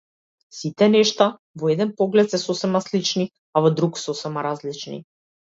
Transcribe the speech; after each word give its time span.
Сите 0.59 0.87
нешта 0.93 1.27
во 1.63 1.69
еден 1.73 1.91
поглед 1.99 2.33
се 2.33 2.39
сосема 2.45 2.83
слични, 2.87 3.27
а 3.61 3.65
во 3.67 3.73
друг 3.83 4.03
сосема 4.07 4.49
различни. 4.49 5.01